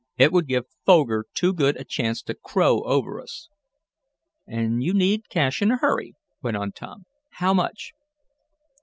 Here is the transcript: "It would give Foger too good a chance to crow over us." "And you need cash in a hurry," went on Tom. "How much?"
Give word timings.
"It 0.17 0.31
would 0.31 0.47
give 0.47 0.65
Foger 0.83 1.27
too 1.35 1.53
good 1.53 1.77
a 1.77 1.83
chance 1.83 2.23
to 2.23 2.33
crow 2.33 2.81
over 2.85 3.21
us." 3.21 3.49
"And 4.47 4.81
you 4.81 4.95
need 4.95 5.29
cash 5.29 5.61
in 5.61 5.69
a 5.69 5.77
hurry," 5.77 6.15
went 6.41 6.57
on 6.57 6.71
Tom. 6.71 7.05
"How 7.33 7.53
much?" 7.53 7.93